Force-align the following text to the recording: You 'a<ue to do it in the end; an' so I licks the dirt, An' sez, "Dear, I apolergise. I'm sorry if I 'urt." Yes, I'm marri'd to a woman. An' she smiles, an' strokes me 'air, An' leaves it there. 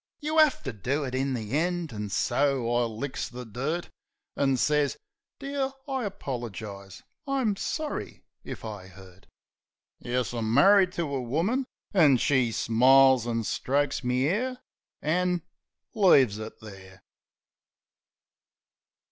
You 0.19 0.39
'a<ue 0.39 0.63
to 0.63 0.73
do 0.73 1.03
it 1.03 1.13
in 1.13 1.35
the 1.35 1.51
end; 1.51 1.93
an' 1.93 2.09
so 2.09 2.73
I 2.73 2.85
licks 2.85 3.29
the 3.29 3.45
dirt, 3.45 3.91
An' 4.35 4.57
sez, 4.57 4.97
"Dear, 5.37 5.73
I 5.87 6.05
apolergise. 6.05 7.03
I'm 7.27 7.55
sorry 7.55 8.23
if 8.43 8.65
I 8.65 8.87
'urt." 8.87 9.27
Yes, 9.99 10.33
I'm 10.33 10.51
marri'd 10.51 10.91
to 10.93 11.03
a 11.03 11.21
woman. 11.21 11.67
An' 11.93 12.17
she 12.17 12.51
smiles, 12.51 13.27
an' 13.27 13.43
strokes 13.43 14.03
me 14.03 14.27
'air, 14.27 14.57
An' 15.03 15.43
leaves 15.93 16.39
it 16.39 16.59
there. 16.61 17.03